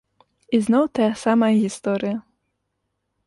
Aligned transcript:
І 0.57 0.59
зноў 0.67 0.85
тая 0.99 1.09
самая 1.25 1.51
гісторыя! 1.63 2.17